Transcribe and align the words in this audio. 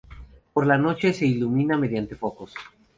Por 0.53 0.65
la 0.65 0.79
noche, 0.79 1.13
se 1.13 1.27
ilumina 1.27 1.77
mediante 1.77 2.15
focos. 2.15 2.55